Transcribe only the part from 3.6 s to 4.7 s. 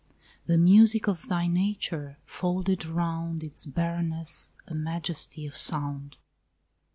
barrenness